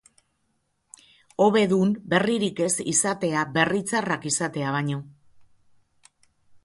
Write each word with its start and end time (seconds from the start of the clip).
Hobe 1.43 1.61
dun 1.73 1.91
berririk 2.13 2.63
ez 2.69 2.71
izatea 2.95 3.45
berri 3.59 3.83
txarrak 3.93 4.29
izatea 4.33 4.73
baino. 4.79 4.99